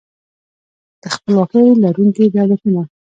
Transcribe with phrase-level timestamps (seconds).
[1.01, 2.81] د خپلواکۍ لرونکي دولتونه